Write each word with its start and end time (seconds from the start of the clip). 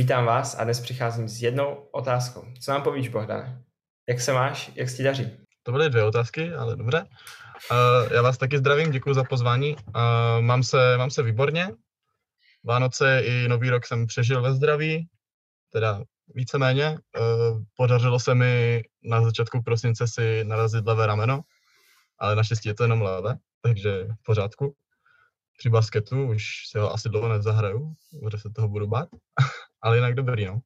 Vítám 0.00 0.24
vás 0.24 0.58
a 0.58 0.64
dnes 0.64 0.80
přicházím 0.80 1.28
s 1.28 1.42
jednou 1.42 1.88
otázkou. 1.92 2.44
Co 2.60 2.70
nám 2.70 2.82
povíš, 2.82 3.08
Bohdane? 3.08 3.64
Jak 4.08 4.20
se 4.20 4.32
máš? 4.32 4.70
Jak 4.74 4.88
se 4.88 4.96
ti 4.96 5.02
daří? 5.02 5.36
To 5.62 5.72
byly 5.72 5.90
dvě 5.90 6.04
otázky, 6.04 6.52
ale 6.52 6.76
dobře. 6.76 7.06
Uh, 7.70 8.12
já 8.12 8.22
vás 8.22 8.38
taky 8.38 8.58
zdravím, 8.58 8.90
děkuji 8.90 9.14
za 9.14 9.24
pozvání. 9.24 9.76
Uh, 9.76 9.92
mám, 10.40 10.62
se, 10.62 10.96
mám 10.96 11.10
se 11.10 11.22
výborně. 11.22 11.70
Vánoce 12.64 13.20
i 13.24 13.48
Nový 13.48 13.70
rok 13.70 13.86
jsem 13.86 14.06
přežil 14.06 14.42
ve 14.42 14.54
zdraví, 14.54 15.08
teda 15.72 16.02
víceméně. 16.34 16.90
Uh, 16.90 17.62
podařilo 17.76 18.20
se 18.20 18.34
mi 18.34 18.82
na 19.02 19.22
začátku 19.22 19.62
prosince 19.62 20.06
si 20.06 20.44
narazit 20.44 20.86
levé 20.86 21.06
rameno, 21.06 21.40
ale 22.18 22.36
naštěstí 22.36 22.68
je 22.68 22.74
to 22.74 22.84
jenom 22.84 23.02
levé, 23.02 23.36
takže 23.62 24.04
v 24.04 24.22
pořádku. 24.22 24.74
Při 25.58 25.70
basketu 25.70 26.30
už 26.30 26.44
se 26.70 26.80
ho 26.80 26.92
asi 26.92 27.08
dlouho 27.08 27.28
nezahraju, 27.28 27.94
protože 28.22 28.42
se 28.42 28.50
toho 28.50 28.68
budu 28.68 28.86
bát, 28.86 29.08
ale 29.82 29.96
jinak 29.96 30.14
dobrý, 30.14 30.46
no. 30.46 30.60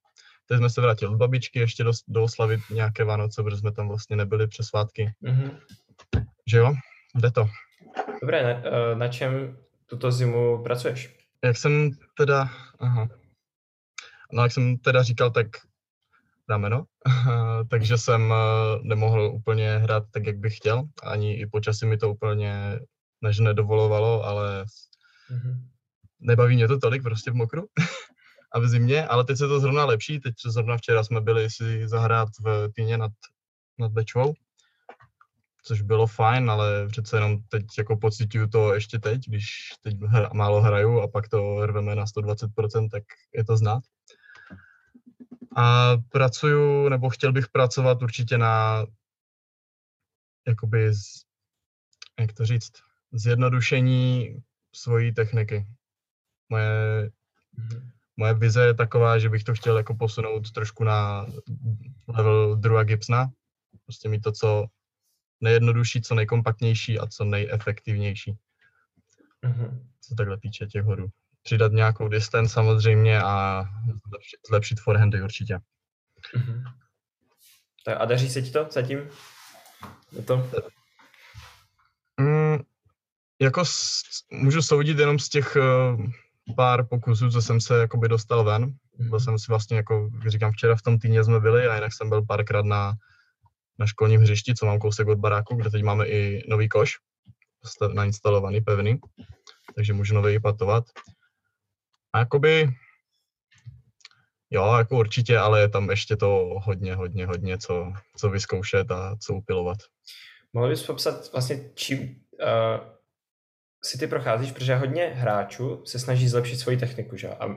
Teď 0.47 0.59
jsme 0.59 0.71
se 0.71 0.81
vrátili 0.81 1.13
od 1.13 1.17
babičky 1.17 1.59
ještě 1.59 1.85
do, 1.85 1.93
do 2.09 2.23
oslavit 2.23 2.61
nějaké 2.71 3.05
Vánoce, 3.05 3.43
protože 3.43 3.57
jsme 3.57 3.73
tam 3.73 3.89
vlastně 3.89 4.17
nebyli 4.17 4.47
přes 4.47 4.67
svátky. 4.67 5.13
Mm-hmm. 5.23 5.59
Že 6.47 6.59
jo? 6.59 6.75
Jde 7.15 7.31
to. 7.31 7.49
Dobré, 8.21 8.43
na, 8.43 8.51
eh, 8.51 8.97
na 8.97 9.09
čem 9.09 9.57
tuto 9.87 10.11
zimu 10.11 10.63
pracuješ? 10.63 11.17
Jak 11.45 11.57
jsem 11.57 11.91
teda, 12.17 12.51
aha. 12.79 13.09
No, 14.33 14.43
jak 14.43 14.53
jsem 14.53 14.77
teda 14.77 15.03
říkal, 15.03 15.31
tak 15.31 15.47
rameno, 16.49 16.85
takže 17.71 17.99
jsem 17.99 18.33
eh, 18.33 18.79
nemohl 18.83 19.23
úplně 19.23 19.79
hrát 19.79 20.05
tak, 20.11 20.27
jak 20.27 20.39
bych 20.39 20.57
chtěl. 20.57 20.83
Ani 21.03 21.35
i 21.35 21.47
počasí 21.47 21.87
mi 21.87 21.97
to 21.97 22.11
úplně 22.11 22.81
než 23.21 23.39
nedovolovalo, 23.39 24.25
ale 24.25 24.65
mm-hmm. 24.65 25.59
nebaví 26.21 26.57
mě 26.57 26.69
to 26.69 26.79
tolik 26.79 27.03
prostě 27.03 27.31
v 27.31 27.35
mokru 27.35 27.67
a 28.55 28.59
v 28.59 28.69
zimě, 28.69 29.07
ale 29.07 29.25
teď 29.25 29.39
se 29.39 29.49
to 29.49 29.61
zrovna 29.61 29.85
lepší. 29.85 30.21
Teď 30.21 30.35
zrovna 30.47 30.77
včera 30.77 31.05
jsme 31.05 31.21
byli 31.21 31.51
si 31.51 31.89
zahrát 31.89 32.29
v 32.41 32.69
Týně 32.75 32.99
nad, 32.99 33.13
nad 33.79 33.93
Bečvou, 33.93 34.35
což 35.63 35.83
bylo 35.83 36.07
fajn, 36.07 36.51
ale 36.51 36.89
přece 36.89 37.17
jenom 37.17 37.43
teď 37.49 37.65
jako 37.79 37.97
pocituju 37.97 38.49
to 38.49 38.75
ještě 38.75 38.99
teď, 38.99 39.29
když 39.29 39.47
teď 39.81 40.01
hra, 40.01 40.31
málo 40.35 40.61
hraju 40.61 41.01
a 41.01 41.09
pak 41.09 41.29
to 41.29 41.67
rveme 41.67 41.95
na 41.95 42.05
120%, 42.05 42.89
tak 42.91 43.03
je 43.35 43.45
to 43.45 43.57
znát. 43.57 43.83
A 45.57 45.97
pracuju, 46.09 46.89
nebo 46.89 47.11
chtěl 47.11 47.33
bych 47.33 47.49
pracovat 47.49 48.03
určitě 48.03 48.39
na 48.39 48.87
jakoby, 50.47 50.95
z, 50.95 51.05
jak 52.21 52.33
to 52.33 52.47
říct, 52.47 52.73
zjednodušení 53.13 54.37
svojí 54.75 55.15
techniky. 55.15 55.67
Moje, 56.49 57.11
mm-hmm. 57.59 57.94
Moje 58.17 58.35
vize 58.35 58.65
je 58.65 58.75
taková, 58.75 59.19
že 59.19 59.29
bych 59.29 59.45
to 59.45 59.55
chtěl 59.55 59.77
jako 59.77 59.95
posunout 59.95 60.53
trošku 60.53 60.85
na 60.85 61.27
level 62.09 62.57
druhá 62.57 62.83
Gibsona. 62.83 63.31
Prostě 63.85 64.09
mít 64.09 64.23
to, 64.23 64.33
co 64.33 64.67
nejjednodušší, 65.41 66.03
co 66.03 66.15
nejkompaktnější 66.15 66.99
a 66.99 67.07
co 67.07 67.25
nejefektivnější. 67.25 68.37
Mm-hmm. 69.47 69.87
Co 70.01 70.15
takhle 70.15 70.39
týče 70.39 70.67
těch 70.67 70.85
hodů. 70.85 71.07
Přidat 71.43 71.73
nějakou 71.73 72.09
distance 72.09 72.55
samozřejmě 72.55 73.23
a 73.23 73.65
zlepšit, 74.09 74.41
zlepšit 74.49 74.81
forehandy 74.81 75.23
určitě. 75.23 75.59
Mm-hmm. 76.37 76.63
Tak 77.85 78.01
a 78.01 78.05
daří 78.05 78.31
se 78.31 78.43
ti 78.43 78.51
to 78.51 78.69
zatím? 78.71 78.99
Je 80.13 80.23
to? 80.23 80.51
Mm, 82.21 82.59
jako 83.41 83.65
s, 83.65 84.03
můžu 84.31 84.63
soudit 84.63 84.99
jenom 84.99 85.19
z 85.19 85.29
těch 85.29 85.57
uh, 85.57 86.07
pár 86.57 86.87
pokusů, 86.87 87.31
co 87.31 87.43
jsem 87.43 87.61
se 87.61 87.79
jakoby 87.79 88.09
dostal 88.09 88.45
ven. 88.45 88.75
Byl 88.99 89.09
mhm. 89.09 89.21
jsem 89.21 89.39
si 89.39 89.45
vlastně, 89.49 89.77
jako 89.77 90.11
jak 90.19 90.29
říkám, 90.29 90.53
včera 90.53 90.77
v 90.77 90.83
tom 90.83 90.99
týdně 90.99 91.25
jsme 91.25 91.41
byli 91.41 91.69
a 91.69 91.75
jinak 91.75 91.93
jsem 91.93 92.09
byl 92.09 92.23
párkrát 92.23 92.65
na, 92.65 92.95
na 93.79 93.87
školním 93.87 94.21
hřišti, 94.21 94.55
co 94.55 94.67
mám 94.67 94.79
kousek 94.79 95.09
od 95.09 95.19
baráku, 95.19 95.55
kde 95.55 95.71
teď 95.71 95.83
máme 95.83 96.07
i 96.07 96.43
nový 96.49 96.69
koš 96.69 96.93
nainstalovaný, 97.95 98.61
pevný, 98.61 98.99
takže 99.75 99.93
můžu 99.93 100.15
nový 100.15 100.41
patovat. 100.41 100.85
A 102.13 102.19
jakoby, 102.19 102.69
jo, 104.51 104.75
jako 104.79 104.99
určitě, 104.99 105.39
ale 105.39 105.61
je 105.61 105.69
tam 105.69 105.91
ještě 105.91 106.17
to 106.17 106.51
hodně, 106.63 106.95
hodně, 106.95 107.27
hodně, 107.27 107.59
co, 107.59 107.93
co 108.17 108.31
vyzkoušet 108.31 108.91
a 108.91 109.17
co 109.17 109.35
upilovat. 109.35 109.79
Mohl 110.53 110.69
bys 110.69 110.87
popsat 110.87 111.33
vlastně, 111.33 111.71
čím 111.75 112.01
uh, 112.01 112.95
si 113.85 113.99
ty 113.99 114.07
procházíš, 114.07 114.53
protože 114.53 114.77
hodně 114.77 115.13
hráčů 115.15 115.83
se 115.85 115.99
snaží 115.99 116.29
zlepšit 116.29 116.57
svoji 116.57 116.77
techniku, 116.77 117.17
že? 117.17 117.29
A 117.29 117.57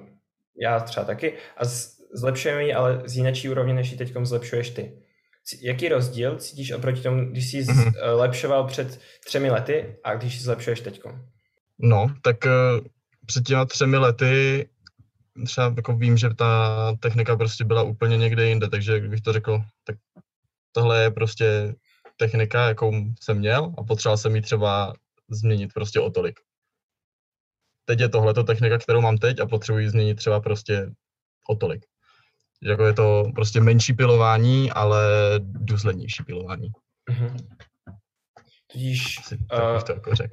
já 0.62 0.80
třeba 0.80 1.06
taky. 1.06 1.34
A 1.58 1.66
zlepšujeme 2.14 2.64
ji, 2.64 2.74
ale 2.74 3.02
z 3.06 3.18
jiné 3.18 3.34
úrovně, 3.52 3.74
než 3.74 3.92
ji 3.92 3.98
teď 3.98 4.14
zlepšuješ 4.22 4.70
ty. 4.70 5.04
Jaký 5.62 5.90
rozdíl 5.90 6.38
cítíš 6.38 6.72
oproti 6.72 7.02
tomu, 7.02 7.26
když 7.26 7.52
jsi 7.52 7.62
mm-hmm. 7.62 7.92
zlepšoval 8.16 8.68
před 8.68 9.00
třemi 9.26 9.50
lety 9.50 9.96
a 10.04 10.16
když 10.16 10.34
ji 10.34 10.40
zlepšuješ 10.40 10.80
teď? 10.80 11.02
No, 11.80 12.08
tak 12.22 12.38
uh, 12.46 12.88
před 13.26 13.44
těma 13.44 13.66
třemi 13.66 13.98
lety 13.98 14.68
třeba 15.46 15.74
jako 15.78 15.94
vím, 15.94 16.18
že 16.18 16.30
ta 16.34 16.94
technika 17.00 17.36
prostě 17.36 17.64
byla 17.64 17.84
úplně 17.84 18.18
někde 18.18 18.48
jinde, 18.48 18.70
takže 18.70 19.00
kdybych 19.00 19.22
to 19.22 19.34
řekl, 19.34 19.62
tak 19.84 19.96
tohle 20.72 21.04
je 21.04 21.12
prostě 21.12 21.76
technika, 22.18 22.68
jakou 22.68 22.94
jsem 23.22 23.38
měl 23.38 23.74
a 23.78 23.84
potřeboval 23.84 24.18
jsem 24.18 24.36
ji 24.36 24.42
třeba 24.42 24.94
změnit 25.30 25.74
prostě 25.74 26.00
o 26.00 26.12
tolik. 26.12 26.40
Teď 27.86 28.00
je 28.00 28.10
tohleto 28.10 28.44
technika, 28.44 28.78
kterou 28.78 29.02
mám 29.02 29.18
teď 29.18 29.40
a 29.40 29.46
potřebuji 29.46 29.90
změnit 29.90 30.16
třeba 30.16 30.40
prostě 30.40 30.92
o 31.50 31.56
tolik. 31.56 31.86
Jako 32.64 32.86
je 32.86 32.94
to 32.94 33.24
prostě 33.36 33.62
menší 33.62 33.94
pilování, 33.94 34.72
ale 34.72 35.04
důslednější 35.40 36.24
pilování. 36.24 36.70
Mm-hmm. 37.12 37.36
Tudíž, 38.72 39.20
uh, 39.32 39.82
to 39.82 39.92
jako 39.92 40.16
řek. 40.16 40.32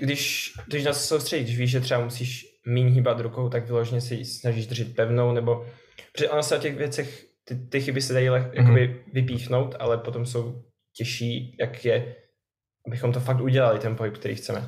když, 0.00 0.52
když 0.66 0.84
na 0.84 0.92
to 0.92 0.98
soustředíš, 0.98 1.46
když 1.46 1.58
víš, 1.58 1.70
že 1.70 1.80
třeba 1.80 2.04
musíš 2.04 2.46
méně 2.66 2.90
hýbat 2.90 3.20
rukou, 3.20 3.48
tak 3.48 3.66
vyloženě 3.66 4.00
si 4.00 4.24
snažíš 4.24 4.66
držet 4.66 4.96
pevnou, 4.96 5.32
nebo... 5.32 5.66
Protože 6.12 6.30
ono 6.30 6.42
se 6.42 6.56
o 6.56 6.60
těch 6.60 6.76
věcech, 6.76 7.26
ty, 7.44 7.54
ty 7.54 7.80
chyby 7.80 8.02
se 8.02 8.12
dají 8.12 8.28
leh, 8.28 8.52
mm-hmm. 8.52 9.00
vypíchnout, 9.12 9.74
ale 9.78 9.98
potom 9.98 10.26
jsou 10.26 10.64
těžší, 10.96 11.56
jak 11.60 11.84
je 11.84 12.16
abychom 12.86 13.12
to 13.12 13.20
fakt 13.20 13.40
udělali, 13.40 13.78
ten 13.78 13.96
pohyb, 13.96 14.14
který 14.14 14.34
chceme. 14.34 14.60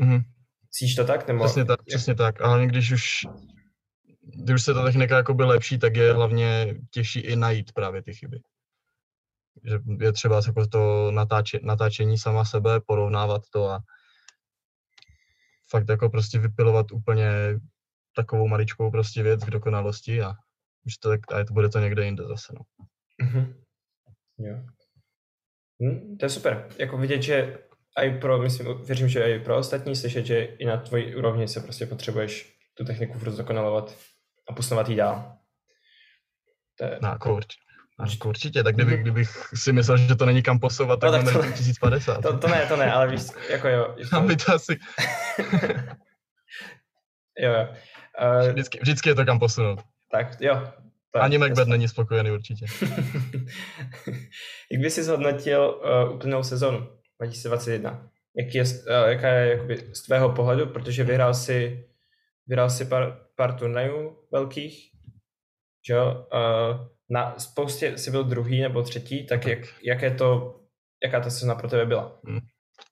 Mm-hmm. 0.00 0.22
Cítíš 0.70 0.94
to 0.94 1.04
tak? 1.04 1.28
Nebo... 1.28 1.44
Přesně 1.44 1.64
tak, 1.64 1.84
přesně 1.84 2.14
tak. 2.14 2.40
Ale 2.40 2.66
když 2.66 2.92
už, 2.92 3.26
když 4.44 4.54
už 4.54 4.62
se 4.62 4.74
ta 4.74 4.84
technika 4.84 5.16
jako 5.16 5.34
by 5.34 5.44
lepší, 5.44 5.78
tak 5.78 5.96
je 5.96 6.12
hlavně 6.12 6.74
těžší 6.90 7.20
i 7.20 7.36
najít 7.36 7.72
právě 7.72 8.02
ty 8.02 8.14
chyby. 8.14 8.40
Že 9.64 9.78
je 10.00 10.12
třeba 10.12 10.40
jako 10.46 10.66
to 10.66 11.10
natáče, 11.10 11.60
natáčení 11.62 12.18
sama 12.18 12.44
sebe, 12.44 12.80
porovnávat 12.80 13.42
to 13.52 13.70
a 13.70 13.80
fakt 15.70 15.88
jako 15.88 16.10
prostě 16.10 16.38
vypilovat 16.38 16.92
úplně 16.92 17.30
takovou 18.16 18.48
maličkou 18.48 18.90
prostě 18.90 19.22
věc 19.22 19.44
k 19.44 19.50
dokonalosti 19.50 20.22
a 20.22 20.34
už 20.86 20.96
to, 20.96 21.12
a 21.12 21.44
to 21.44 21.52
bude 21.54 21.68
to 21.68 21.78
někde 21.78 22.04
jinde 22.04 22.24
zase, 22.24 22.52
no. 22.56 22.86
Mm-hmm. 23.26 23.54
Jo. 24.38 24.56
Hmm, 25.82 26.16
to 26.18 26.24
je 26.24 26.30
super. 26.30 26.68
Jako 26.78 26.98
vidět, 26.98 27.22
že 27.22 27.58
i 27.96 28.10
pro, 28.10 28.38
myslím, 28.38 28.84
věřím, 28.86 29.08
že 29.08 29.22
i 29.22 29.40
pro 29.40 29.56
ostatní 29.56 29.96
slyšet, 29.96 30.26
že 30.26 30.42
i 30.42 30.64
na 30.64 30.76
tvoji 30.76 31.16
úrovni 31.16 31.48
se 31.48 31.60
prostě 31.60 31.86
potřebuješ 31.86 32.56
tu 32.74 32.84
techniku 32.84 33.18
furt 33.18 33.30
zdokonalovat 33.30 33.96
a 34.48 34.52
posunovat 34.52 34.88
ji 34.88 34.96
dál. 34.96 35.36
To 36.78 36.84
je... 36.84 36.98
No, 37.02 37.08
jako 37.08 37.34
určitě. 37.34 37.62
Jako 38.10 38.28
určitě, 38.28 38.62
tak 38.62 38.74
kdyby, 38.74 38.92
mhm. 38.92 39.02
kdybych 39.02 39.30
si 39.54 39.72
myslel, 39.72 39.96
že 39.96 40.14
to 40.14 40.26
není 40.26 40.42
kam 40.42 40.58
posouvat, 40.58 41.00
tak, 41.00 41.24
no, 41.24 41.32
tak 41.32 41.32
to, 41.32 41.52
1050. 41.52 42.22
To, 42.22 42.38
to, 42.38 42.48
ne, 42.48 42.66
to 42.66 42.76
ne, 42.76 42.92
ale 42.92 43.08
víš, 43.08 43.22
jako 43.50 43.68
jo. 43.68 43.96
Tam 44.10 44.26
by 44.26 44.36
to 44.36 44.54
asi... 44.54 44.78
jo, 47.38 47.52
jo. 47.52 47.68
Uh, 48.42 48.48
vždycky, 48.52 48.78
vždycky 48.82 49.08
je 49.08 49.14
to 49.14 49.24
kam 49.24 49.38
posunout. 49.38 49.80
Tak 50.10 50.40
jo, 50.40 50.72
tak, 51.12 51.22
Ani 51.22 51.38
Macbeth 51.38 51.68
není 51.68 51.88
spokojený 51.88 52.30
určitě. 52.30 52.66
Jak 54.72 54.80
by 54.80 54.90
si 54.90 55.02
zhodnotil 55.02 55.80
uh, 56.06 56.14
úplnou 56.14 56.42
sezonu 56.42 56.78
2021? 57.20 58.10
Jak 58.36 58.54
je, 58.54 58.62
uh, 58.62 59.08
jaká 59.08 59.28
je 59.28 59.50
jakoby, 59.50 59.94
z 59.94 60.02
tvého 60.02 60.32
pohledu, 60.32 60.66
protože 60.66 61.04
vyhrál 61.04 61.34
si, 61.34 61.88
vyhrál 62.46 62.70
si 62.70 62.84
pár, 62.84 63.26
pár 63.36 63.58
turnajů 63.58 64.16
velkých, 64.32 64.90
že 65.86 65.94
jo? 65.94 66.26
Uh, 66.34 66.86
na 67.10 67.38
spoustě 67.38 67.98
si 67.98 68.10
byl 68.10 68.24
druhý 68.24 68.60
nebo 68.60 68.82
třetí, 68.82 69.26
tak 69.26 69.46
jak, 69.46 69.58
jaké 69.82 70.10
to, 70.10 70.60
jaká 71.04 71.20
ta 71.20 71.30
sezona 71.30 71.54
pro 71.54 71.68
tebe 71.68 71.86
byla? 71.86 72.20
Hmm. 72.26 72.40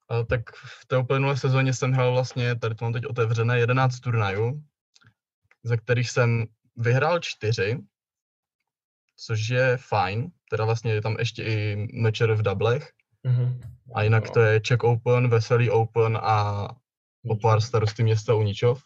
A 0.09 0.23
tak 0.23 0.41
v 0.55 0.87
té 0.87 0.99
uplynulé 0.99 1.37
sezóně 1.37 1.73
jsem 1.73 1.93
hrál 1.93 2.13
vlastně, 2.13 2.59
tady 2.59 2.75
to 2.75 2.85
mám 2.85 2.93
teď 2.93 3.07
otevřené, 3.07 3.59
11 3.59 4.01
turnajů, 4.01 4.63
ze 5.63 5.77
kterých 5.77 6.11
jsem 6.11 6.47
vyhrál 6.77 7.19
čtyři 7.21 7.79
což 9.21 9.49
je 9.49 9.77
fajn. 9.77 10.31
Teda 10.51 10.65
vlastně 10.65 10.93
je 10.93 11.03
tam 11.03 11.17
ještě 11.19 11.45
i 11.45 11.89
mečer 11.93 12.33
v 12.35 12.43
dublech. 12.43 12.91
Mm-hmm. 13.27 13.61
A 13.95 14.03
jinak 14.03 14.31
to 14.31 14.41
je 14.41 14.61
Czech 14.61 14.85
Open, 14.85 15.29
Veselý 15.29 15.71
Open 15.71 16.19
a 16.23 16.69
o 17.29 17.37
pár 17.37 17.61
starosty 17.61 18.03
města 18.03 18.35
Uničov. 18.35 18.83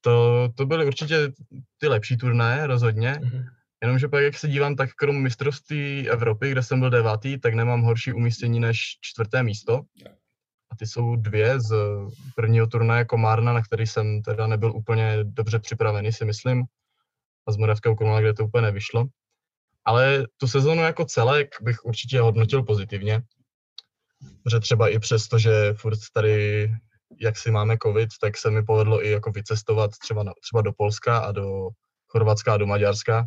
To, 0.00 0.48
to 0.54 0.66
byly 0.66 0.86
určitě 0.86 1.32
ty 1.78 1.88
lepší 1.88 2.16
turnaje, 2.16 2.66
rozhodně. 2.66 3.12
Mm-hmm. 3.12 3.44
Jenomže 3.82 4.08
pak, 4.08 4.22
jak 4.22 4.38
se 4.38 4.48
dívám, 4.48 4.76
tak 4.76 4.92
krom 4.92 5.22
mistrovství 5.22 6.10
Evropy, 6.10 6.50
kde 6.50 6.62
jsem 6.62 6.80
byl 6.80 6.90
devátý, 6.90 7.38
tak 7.38 7.54
nemám 7.54 7.82
horší 7.82 8.12
umístění 8.12 8.60
než 8.60 8.78
čtvrté 9.00 9.42
místo. 9.42 9.82
A 10.70 10.76
ty 10.76 10.86
jsou 10.86 11.16
dvě 11.16 11.60
z 11.60 11.74
prvního 12.36 12.66
turnaje 12.66 13.04
Komárna, 13.04 13.52
na 13.52 13.62
který 13.62 13.86
jsem 13.86 14.22
teda 14.22 14.46
nebyl 14.46 14.76
úplně 14.76 15.18
dobře 15.22 15.58
připravený, 15.58 16.12
si 16.12 16.24
myslím. 16.24 16.64
A 17.46 17.52
z 17.52 17.56
Moravského 17.56 17.96
Krumla, 17.96 18.20
kde 18.20 18.34
to 18.34 18.44
úplně 18.44 18.62
nevyšlo. 18.62 19.04
Ale 19.84 20.26
tu 20.36 20.48
sezonu 20.48 20.82
jako 20.82 21.04
celek 21.04 21.48
bych 21.60 21.84
určitě 21.84 22.20
hodnotil 22.20 22.62
pozitivně. 22.62 23.22
Protože 24.42 24.60
třeba 24.60 24.88
i 24.88 24.98
přesto, 24.98 25.38
že 25.38 25.74
furt 25.74 25.98
tady, 26.14 26.70
jak 27.20 27.38
si 27.38 27.50
máme 27.50 27.76
covid, 27.82 28.08
tak 28.20 28.36
se 28.36 28.50
mi 28.50 28.62
povedlo 28.62 29.06
i 29.06 29.10
jako 29.10 29.30
vycestovat 29.30 29.90
třeba, 29.98 30.22
na, 30.22 30.32
třeba 30.42 30.62
do 30.62 30.72
Polska 30.72 31.18
a 31.18 31.32
do 31.32 31.68
Chorvatska 32.06 32.54
a 32.54 32.56
do 32.56 32.66
Maďarska. 32.66 33.26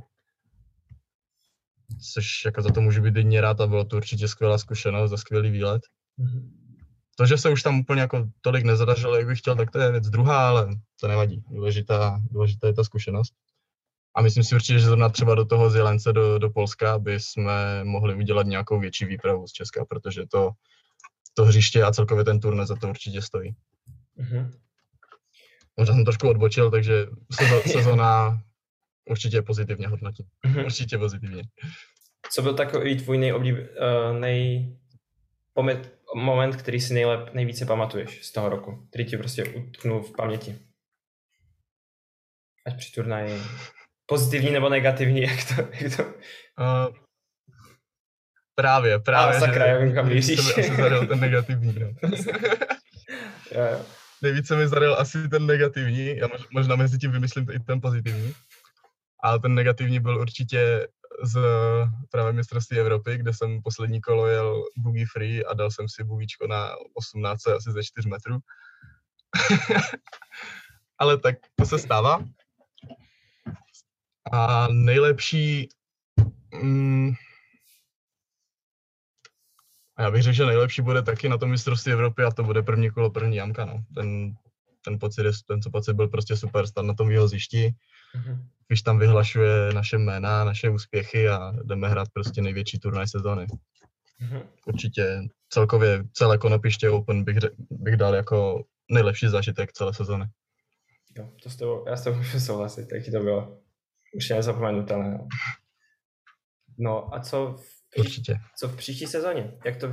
Což 2.13 2.45
jako 2.45 2.61
za 2.61 2.69
to 2.69 2.81
můžu 2.81 3.01
být 3.01 3.15
jedině 3.15 3.41
rád 3.41 3.61
a 3.61 3.67
bylo 3.67 3.85
to 3.85 3.97
určitě 3.97 4.27
skvělá 4.27 4.57
zkušenost 4.57 5.11
a 5.13 5.17
skvělý 5.17 5.51
výlet. 5.51 5.81
To, 7.15 7.25
že 7.25 7.37
se 7.37 7.49
už 7.49 7.63
tam 7.63 7.79
úplně 7.79 8.01
jako 8.01 8.29
tolik 8.41 8.65
nezadařilo, 8.65 9.15
jak 9.15 9.27
bych 9.27 9.39
chtěl, 9.39 9.55
tak 9.55 9.71
to 9.71 9.79
je 9.79 9.91
věc 9.91 10.09
druhá, 10.09 10.49
ale 10.49 10.67
to 10.99 11.07
nevadí. 11.07 11.43
Důležitá, 11.49 12.21
důležitá 12.31 12.67
je 12.67 12.73
ta 12.73 12.83
zkušenost. 12.83 13.33
A 14.17 14.21
myslím 14.21 14.43
si 14.43 14.55
určitě, 14.55 14.79
že 14.79 14.85
zrovna 14.85 15.09
třeba 15.09 15.35
do 15.35 15.45
toho 15.45 15.69
Zjelence, 15.69 16.13
do, 16.13 16.39
do 16.39 16.49
Polska, 16.49 16.99
by 16.99 17.19
jsme 17.19 17.83
mohli 17.83 18.15
udělat 18.15 18.45
nějakou 18.45 18.79
větší 18.79 19.05
výpravu 19.05 19.47
z 19.47 19.51
Česka, 19.51 19.85
protože 19.85 20.25
to, 20.31 20.51
to 21.33 21.45
hřiště 21.45 21.83
a 21.83 21.91
celkově 21.91 22.23
ten 22.23 22.39
turné 22.39 22.65
za 22.65 22.75
to 22.75 22.89
určitě 22.89 23.21
stojí. 23.21 23.55
Mm-hmm. 24.19 24.51
Možná 25.77 25.95
jsem 25.95 26.05
trošku 26.05 26.29
odbočil, 26.29 26.71
takže 26.71 27.05
sezona 27.71 28.41
určitě 29.09 29.41
pozitivně 29.41 29.87
hodnotí. 29.87 30.27
Mm-hmm. 30.45 30.65
Určitě 30.65 30.97
pozitivně. 30.97 31.43
Co 32.31 32.41
byl 32.41 32.53
takový 32.53 32.97
tvůj 32.97 33.17
nejoblíb, 33.17 33.57
uh, 33.57 34.19
nej, 34.19 34.75
moment, 35.55 35.91
moment, 36.15 36.55
který 36.55 36.81
si 36.81 36.93
nejlep, 36.93 37.33
nejvíce 37.33 37.65
pamatuješ 37.65 38.25
z 38.25 38.31
toho 38.31 38.49
roku, 38.49 38.87
který 38.89 39.05
ti 39.05 39.17
prostě 39.17 39.45
utknul 39.45 40.03
v 40.03 40.11
paměti? 40.11 40.59
Ať 42.65 42.77
při 42.77 42.91
turnaji 42.91 43.41
pozitivní 44.07 44.51
nebo 44.51 44.69
negativní, 44.69 45.21
jak 45.29 45.39
to... 45.55 45.61
Jak 45.71 45.95
to... 45.95 46.03
Uh, 46.03 46.95
právě, 48.55 48.99
právě. 48.99 49.37
A 49.37 49.39
sakra, 49.39 49.65
já 49.65 49.77
vím, 49.77 49.93
kam 49.93 50.07
míříš. 50.07 50.53
To 50.53 50.59
asi 50.59 50.75
zadal 50.75 51.07
ten 51.07 51.19
negativní, 51.19 51.75
no. 51.79 51.87
jo, 53.51 53.61
jo. 53.71 53.85
Nejvíce 54.21 54.55
mi 54.55 54.67
zadal 54.67 54.95
asi 54.99 55.29
ten 55.29 55.45
negativní, 55.45 56.17
já 56.17 56.27
možná 56.51 56.75
mezi 56.75 56.97
tím 56.97 57.11
vymyslím 57.11 57.47
i 57.51 57.59
ten 57.59 57.81
pozitivní. 57.81 58.33
Ale 59.23 59.39
ten 59.39 59.55
negativní 59.55 59.99
byl 59.99 60.17
určitě 60.17 60.87
z 61.23 61.39
právě 62.11 62.33
mistrovství 62.33 62.79
Evropy, 62.79 63.17
kde 63.17 63.33
jsem 63.33 63.61
poslední 63.61 64.01
kolo 64.01 64.27
jel 64.27 64.63
boogie 64.77 65.05
free 65.13 65.45
a 65.45 65.53
dal 65.53 65.71
jsem 65.71 65.89
si 65.89 66.03
boogiečko 66.03 66.47
na 66.47 66.71
18 66.93 67.47
asi 67.47 67.71
ze 67.71 67.83
4 67.83 68.09
metrů. 68.09 68.37
Ale 70.99 71.17
tak 71.17 71.35
to 71.55 71.65
se 71.65 71.79
stává. 71.79 72.23
A 74.31 74.67
nejlepší... 74.71 75.69
Mm, 76.63 77.13
já 79.99 80.11
bych 80.11 80.23
řekl, 80.23 80.35
že 80.35 80.45
nejlepší 80.45 80.81
bude 80.81 81.01
taky 81.01 81.29
na 81.29 81.37
tom 81.37 81.49
mistrovství 81.49 81.91
Evropy 81.91 82.23
a 82.23 82.31
to 82.31 82.43
bude 82.43 82.63
první 82.63 82.89
kolo, 82.91 83.09
první 83.09 83.35
jamka. 83.35 83.65
No. 83.65 83.83
Ten, 83.95 84.35
ten, 84.85 84.99
pocit, 84.99 85.25
je, 85.25 85.31
ten 85.47 85.61
co 85.61 85.69
pocit 85.69 85.93
byl 85.93 86.07
prostě 86.07 86.37
super, 86.37 86.67
stát 86.67 86.85
na 86.85 86.93
tom 86.93 87.11
jeho 87.11 87.27
zjišti. 87.27 87.73
Mm-hmm. 88.15 88.45
Když 88.67 88.81
tam 88.81 88.99
vyhlašuje 88.99 89.73
naše 89.73 89.97
jména, 89.97 90.43
naše 90.43 90.69
úspěchy 90.69 91.29
a 91.29 91.51
jdeme 91.63 91.89
hrát 91.89 92.07
prostě 92.13 92.41
největší 92.41 92.79
turnaj 92.79 93.07
sezóny. 93.07 93.47
Mm-hmm. 94.21 94.41
Určitě 94.65 95.21
celkově 95.49 96.03
celé 96.13 96.37
Konopiště 96.37 96.89
Open 96.89 97.23
bych, 97.23 97.37
bych 97.71 97.95
dal 97.95 98.15
jako 98.15 98.65
nejlepší 98.91 99.27
zážitek 99.27 99.73
celé 99.73 99.93
sezóny. 99.93 100.25
Jo, 101.17 101.29
to 101.43 101.49
s 101.49 101.55
tebou, 101.55 101.85
já 101.87 101.97
s 101.97 102.03
tebou 102.03 102.17
můžu 102.17 102.39
souhlasit, 102.39 102.87
taky 102.87 103.11
to 103.11 103.19
bylo 103.19 103.59
už 104.15 104.29
nezapomenutelné. 104.29 105.17
No. 105.17 105.27
no 106.77 107.15
a 107.15 107.19
co 107.19 107.55
v, 107.57 107.99
Určitě. 107.99 108.35
co 108.59 108.67
v 108.67 108.77
příští 108.77 109.05
sezóně? 109.05 109.53
Jak 109.65 109.77
to 109.77 109.91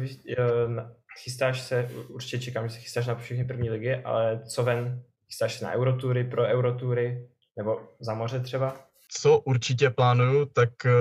chystáš 1.22 1.60
se, 1.60 1.90
určitě 2.08 2.38
čekám, 2.38 2.68
že 2.68 2.74
se 2.74 2.80
chystáš 2.80 3.06
na 3.06 3.14
všechny 3.14 3.44
první 3.44 3.70
ligy, 3.70 3.94
ale 3.94 4.44
co 4.44 4.62
ven? 4.62 5.02
Chystáš 5.26 5.58
se 5.58 5.64
na 5.64 5.72
Eurotury, 5.72 6.24
pro 6.24 6.42
Eurotury, 6.42 7.28
nebo 7.56 7.88
za 8.00 8.14
moře 8.14 8.40
třeba? 8.40 8.76
Co 9.08 9.38
určitě 9.38 9.90
plánuju, 9.90 10.46
tak 10.46 10.86
eh, 10.86 10.92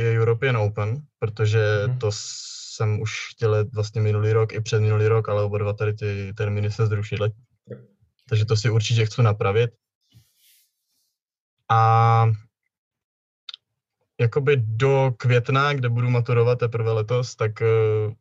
je 0.00 0.20
European 0.20 0.56
Open, 0.56 0.96
protože 1.18 1.58
mm-hmm. 1.58 1.98
to 1.98 2.10
jsem 2.12 3.00
už 3.00 3.28
chtěl 3.30 3.64
vlastně 3.74 4.00
minulý 4.00 4.32
rok 4.32 4.52
i 4.52 4.60
před 4.60 4.80
minulý 4.80 5.06
rok, 5.06 5.28
ale 5.28 5.42
oba 5.42 5.58
dva 5.58 5.72
tady 5.72 5.94
ty 5.94 6.32
termíny 6.36 6.70
se 6.70 6.86
zrušily. 6.86 7.30
Takže 8.28 8.44
to 8.44 8.56
si 8.56 8.70
určitě 8.70 9.06
chci 9.06 9.22
napravit. 9.22 9.70
A 11.70 12.24
jakoby 14.20 14.56
do 14.56 15.12
května, 15.16 15.72
kde 15.72 15.88
budu 15.88 16.10
maturovat 16.10 16.58
teprve 16.58 16.92
letos, 16.92 17.36
tak 17.36 17.52
uh, 17.60 18.12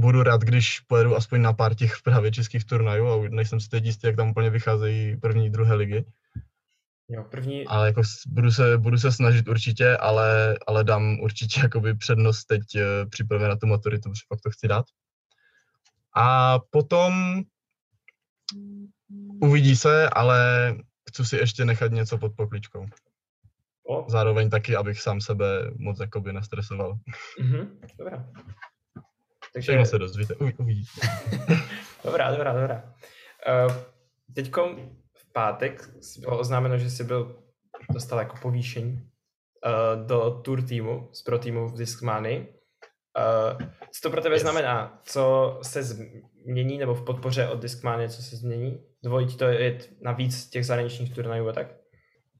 budu 0.00 0.22
rád, 0.22 0.40
když 0.40 0.80
pojedu 0.80 1.16
aspoň 1.16 1.42
na 1.42 1.52
pár 1.52 1.74
těch 1.74 2.02
právě 2.04 2.30
českých 2.30 2.64
turnajů 2.64 3.08
a 3.08 3.28
nejsem 3.28 3.60
si 3.60 3.68
teď 3.68 3.84
jistý, 3.84 4.06
jak 4.06 4.16
tam 4.16 4.30
úplně 4.30 4.50
vycházejí 4.50 5.16
první, 5.16 5.50
druhé 5.50 5.74
ligy. 5.74 6.04
Jo, 7.10 7.24
první... 7.30 7.66
Ale 7.66 7.86
jako 7.86 8.02
budu 8.26 8.52
se, 8.52 8.78
budu 8.78 8.98
se 8.98 9.12
snažit 9.12 9.48
určitě, 9.48 9.96
ale, 9.96 10.58
ale 10.66 10.84
dám 10.84 11.20
určitě 11.20 11.60
jakoby 11.62 11.94
přednost 11.94 12.44
teď 12.44 12.60
uh, 12.74 13.08
přípravě 13.10 13.48
na 13.48 13.56
tu 13.56 13.66
maturitu, 13.66 14.10
protože 14.10 14.22
fakt 14.28 14.40
to 14.40 14.50
chci 14.50 14.68
dát. 14.68 14.84
A 16.16 16.58
potom 16.70 17.42
uvidí 19.40 19.76
se, 19.76 20.08
ale 20.08 20.38
chci 21.08 21.24
si 21.24 21.36
ještě 21.36 21.64
nechat 21.64 21.92
něco 21.92 22.18
pod 22.18 22.32
pokličkou. 22.36 22.86
O. 23.88 24.04
Zároveň 24.08 24.50
taky, 24.50 24.76
abych 24.76 25.00
sám 25.00 25.20
sebe 25.20 25.70
moc 25.76 26.00
jakoby 26.00 26.32
nestresoval. 26.32 26.98
Mhm, 27.40 27.80
dobrá. 27.98 28.26
Takže... 29.52 29.72
Všechno 29.72 29.86
se 29.86 29.98
dozvíte, 29.98 30.34
uvidíte. 30.34 31.00
dobrá, 32.04 32.30
dobrá, 32.30 32.52
dobrá. 32.52 32.94
Uh, 33.66 33.72
teďko 34.34 34.76
v 35.16 35.32
pátek 35.32 35.88
bylo 36.20 36.38
oznámeno, 36.38 36.78
že 36.78 36.90
jsi 36.90 37.04
byl, 37.04 37.42
dostal 37.92 38.18
jako 38.18 38.36
povýšení 38.42 38.92
uh, 38.92 40.06
do 40.06 40.30
tour 40.44 40.62
týmu, 40.62 41.08
z 41.12 41.22
pro 41.22 41.38
týmu 41.38 41.68
v 41.68 41.78
Discmany. 41.78 42.48
Uh, 43.18 43.68
co 43.90 44.00
to 44.02 44.10
pro 44.10 44.20
tebe 44.20 44.34
yes. 44.34 44.42
znamená? 44.42 45.00
Co 45.04 45.58
se 45.62 45.82
změní, 45.82 46.78
nebo 46.78 46.94
v 46.94 47.04
podpoře 47.04 47.48
od 47.48 47.62
Discmany, 47.62 48.08
co 48.08 48.22
se 48.22 48.36
změní? 48.36 48.82
Dovolí 49.02 49.26
ti 49.26 49.36
to 49.36 49.44
jet 49.44 49.90
na 50.02 50.12
víc 50.12 50.50
těch 50.50 50.66
zahraničních 50.66 51.14
turnajů 51.14 51.48
a 51.48 51.52
tak? 51.52 51.87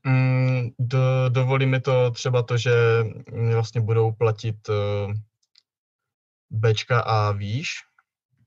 Mm, 0.04 0.70
do, 0.78 1.28
dovolí 1.28 1.66
mi 1.66 1.80
to 1.80 2.10
třeba 2.10 2.42
to, 2.42 2.56
že 2.56 2.72
mě 3.32 3.54
vlastně 3.54 3.80
budou 3.80 4.12
platit 4.12 4.68
uh, 4.68 5.12
Bčka 6.50 7.00
a 7.00 7.32
výš. 7.32 7.68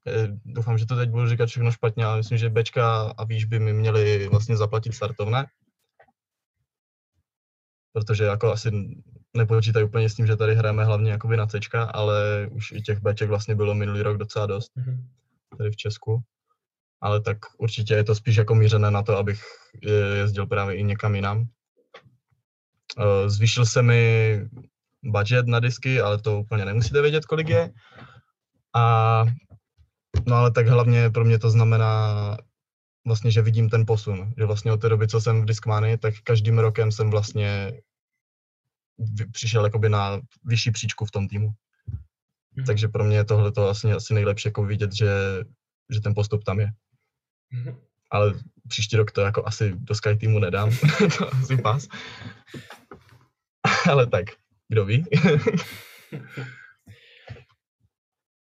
E, 0.08 0.28
doufám, 0.46 0.78
že 0.78 0.86
to 0.86 0.96
teď 0.96 1.10
budu 1.10 1.28
říkat 1.28 1.46
všechno 1.46 1.72
špatně, 1.72 2.06
ale 2.06 2.18
myslím, 2.18 2.38
že 2.38 2.50
Bčka 2.50 3.14
a 3.18 3.24
výš 3.24 3.46
by 3.46 3.60
mi 3.60 3.74
měli 3.74 4.28
vlastně 4.28 4.58
zaplatit 4.58 4.94
startovné. 4.94 5.48
Protože 7.94 8.24
jako 8.24 8.52
asi 8.52 8.72
nepočítají 9.34 9.86
úplně 9.86 10.10
s 10.10 10.16
tím, 10.16 10.28
že 10.28 10.36
tady 10.36 10.56
hrajeme 10.56 10.86
hlavně 10.86 11.12
jakoby 11.12 11.38
na 11.38 11.48
C, 11.48 11.60
ale 11.94 12.48
už 12.52 12.72
i 12.72 12.82
těch 12.82 13.00
Bček 13.00 13.30
vlastně 13.30 13.56
bylo 13.56 13.76
minulý 13.76 14.02
rok 14.02 14.18
docela 14.18 14.46
dost 14.46 14.72
mm-hmm. 14.78 15.06
tady 15.58 15.72
v 15.72 15.76
Česku 15.76 16.24
ale 17.02 17.22
tak 17.22 17.38
určitě 17.58 17.94
je 17.94 18.04
to 18.04 18.16
spíš 18.16 18.36
jako 18.36 18.56
mířené 18.56 18.92
na 18.92 19.04
to, 19.04 19.18
abych 19.18 19.44
jezdil 20.16 20.48
právě 20.48 20.76
i 20.76 20.84
někam 20.84 21.16
jinam. 21.16 21.46
Eh, 23.00 23.30
zvýšil 23.30 23.66
se 23.66 23.82
mi 23.82 24.42
budget 25.04 25.48
na 25.48 25.60
disky, 25.60 26.02
ale 26.02 26.18
to 26.18 26.40
úplně 26.40 26.66
nemusíte 26.66 27.02
vědět, 27.02 27.26
kolik 27.26 27.50
je. 27.50 27.72
A 28.76 29.26
no 30.28 30.36
ale 30.36 30.52
tak 30.52 30.68
hlavně 30.68 31.10
pro 31.10 31.26
mě 31.26 31.40
to 31.40 31.50
znamená 31.50 32.38
vlastně, 33.06 33.32
že 33.32 33.42
vidím 33.42 33.70
ten 33.70 33.86
posun. 33.86 34.34
Že 34.38 34.46
vlastně 34.46 34.72
od 34.72 34.82
té 34.82 34.90
doby, 34.90 35.08
co 35.08 35.22
jsem 35.22 35.42
v 35.42 35.46
Discmany, 35.46 35.98
tak 35.98 36.14
každým 36.24 36.60
rokem 36.60 36.92
jsem 36.92 37.10
vlastně 37.10 37.82
přišel 39.32 39.64
jakoby 39.64 39.90
na 39.90 40.22
vyšší 40.44 40.72
příčku 40.72 41.06
v 41.06 41.12
tom 41.12 41.28
týmu. 41.28 41.48
Mm-hmm. 41.48 42.66
Takže 42.66 42.88
pro 42.88 43.04
mě 43.04 43.18
je 43.18 43.26
tohle 43.26 43.52
to 43.52 43.62
vlastně 43.62 43.94
asi 43.94 44.14
nejlepší 44.14 44.48
jako 44.48 44.66
vidět, 44.66 44.94
že, 44.94 45.10
že 45.94 46.02
ten 46.02 46.14
postup 46.14 46.44
tam 46.44 46.60
je. 46.60 46.72
Mm-hmm. 47.54 47.76
Ale 48.12 48.34
příští 48.68 48.98
rok 48.98 49.12
to 49.12 49.22
jako 49.22 49.48
asi 49.48 49.74
do 49.76 49.96
Sky 49.96 50.16
Teamu 50.16 50.40
nedám, 50.40 50.70
to 51.18 51.34
asi 51.34 51.58
pas. 51.58 51.88
Ale 53.90 54.08
tak, 54.08 54.26
kdo 54.70 54.86
ví. 54.86 55.06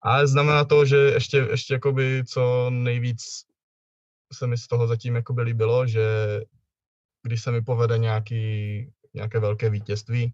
Ale 0.02 0.28
znamená 0.28 0.66
to, 0.66 0.86
že 0.86 0.98
ještě, 0.98 1.38
ještě 1.38 1.74
jakoby 1.74 2.24
co 2.28 2.70
nejvíc 2.70 3.24
se 4.34 4.48
mi 4.48 4.58
z 4.58 4.68
toho 4.68 4.88
zatím 4.88 5.16
jako 5.16 5.34
líbilo, 5.42 5.88
že 5.88 6.06
když 7.24 7.44
se 7.44 7.52
mi 7.52 7.62
povede 7.62 7.98
nějaký, 7.98 8.92
nějaké 9.14 9.40
velké 9.40 9.70
vítězství, 9.70 10.34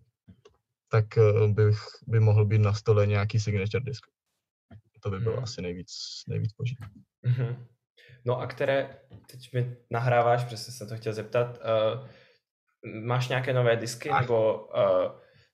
tak 0.90 1.18
eh, 1.18 1.48
bych, 1.48 1.78
by 2.08 2.20
mohl 2.20 2.46
být 2.46 2.62
na 2.62 2.74
stole 2.74 3.08
nějaký 3.08 3.40
signature 3.40 3.84
disk. 3.84 4.06
To 5.00 5.10
by 5.10 5.20
bylo 5.20 5.36
hmm. 5.36 5.44
asi 5.44 5.62
nejvíc, 5.62 5.92
nejvíc 6.28 6.54
boží. 6.54 6.76
Mm-hmm. 7.26 7.66
No 8.26 8.40
a 8.40 8.48
které, 8.48 8.96
teď 9.32 9.54
mi 9.54 9.76
nahráváš, 9.92 10.44
přesně 10.44 10.74
jsem 10.74 10.90
to 10.90 10.96
chtěl 10.96 11.14
zeptat, 11.14 11.58
uh, 11.58 12.08
máš 13.06 13.28
nějaké 13.28 13.54
nové 13.54 13.76
disky 13.76 14.10
Ach. 14.10 14.22
nebo 14.22 14.66
uh, 14.66 15.12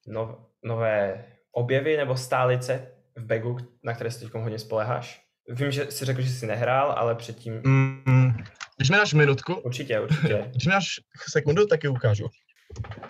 no, 0.07 0.45
nové 0.63 1.25
objevy 1.51 1.97
nebo 1.97 2.17
stálice 2.17 2.91
v 3.15 3.25
bagu, 3.25 3.57
na 3.83 3.93
které 3.93 4.11
se 4.11 4.19
teď 4.19 4.33
hodně 4.33 4.59
spoleháš? 4.59 5.21
Vím, 5.49 5.71
že 5.71 5.91
jsi 5.91 6.05
řekl, 6.05 6.21
že 6.21 6.29
jsi 6.29 6.47
nehrál, 6.47 6.91
ale 6.91 7.15
předtím... 7.15 7.61
Mm, 7.65 8.33
když 8.77 8.89
mi 8.89 8.97
dáš 8.97 9.13
minutku... 9.13 9.55
Určitě, 9.55 9.99
určitě. 9.99 10.45
Když 10.51 10.65
mi 10.65 10.71
dáš 10.71 10.85
sekundu, 11.29 11.65
tak 11.65 11.83
ji 11.83 11.89
ukážu. 11.89 12.27